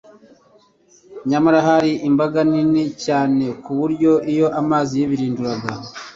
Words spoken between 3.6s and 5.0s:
ku buryo, iyo amazi